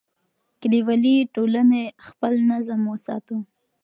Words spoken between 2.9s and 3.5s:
وساته.